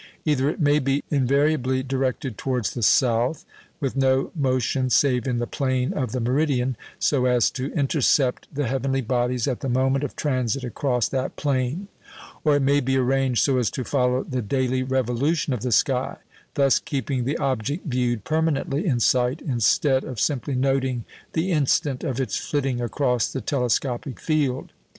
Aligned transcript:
Either 0.25 0.49
it 0.49 0.59
may 0.59 0.79
be 0.79 1.03
invariably 1.11 1.83
directed 1.83 2.35
towards 2.35 2.73
the 2.73 2.81
south, 2.81 3.45
with 3.79 3.95
no 3.95 4.31
motion 4.35 4.89
save 4.89 5.27
in 5.27 5.37
the 5.37 5.45
plane 5.45 5.93
of 5.93 6.11
the 6.11 6.19
meridian, 6.19 6.75
so 6.97 7.25
as 7.25 7.51
to 7.51 7.71
intercept 7.73 8.47
the 8.51 8.65
heavenly 8.67 9.01
bodies 9.01 9.47
at 9.47 9.59
the 9.59 9.69
moment 9.69 10.03
of 10.03 10.15
transit 10.15 10.63
across 10.63 11.07
that 11.07 11.35
plain; 11.35 11.87
or 12.43 12.55
it 12.55 12.63
may 12.63 12.79
be 12.79 12.97
arranged 12.97 13.43
so 13.43 13.59
as 13.59 13.69
to 13.69 13.83
follow 13.83 14.23
the 14.23 14.41
daily 14.41 14.81
revolution 14.81 15.53
of 15.53 15.61
the 15.61 15.71
sky, 15.71 16.17
thus 16.55 16.79
keeping 16.79 17.23
the 17.23 17.37
object 17.37 17.85
viewed 17.85 18.23
permanently 18.23 18.87
in 18.87 18.99
sight 18.99 19.39
instead 19.43 20.03
of 20.03 20.19
simply 20.19 20.55
noting 20.55 21.03
the 21.33 21.51
instant 21.51 22.03
of 22.03 22.19
its 22.19 22.35
flitting 22.37 22.81
across 22.81 23.27
the 23.31 23.39
telescopic 23.39 24.19
field. 24.19 24.71